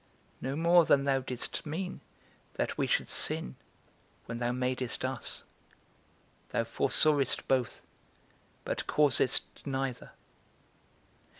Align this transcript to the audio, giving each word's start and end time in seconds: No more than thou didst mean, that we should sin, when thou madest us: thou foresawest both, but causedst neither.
No 0.41 0.55
more 0.55 0.83
than 0.83 1.03
thou 1.03 1.19
didst 1.19 1.63
mean, 1.63 2.01
that 2.55 2.75
we 2.75 2.87
should 2.87 3.07
sin, 3.07 3.55
when 4.25 4.39
thou 4.39 4.51
madest 4.51 5.05
us: 5.05 5.43
thou 6.49 6.63
foresawest 6.63 7.47
both, 7.47 7.83
but 8.65 8.87
causedst 8.87 9.43
neither. 9.63 10.13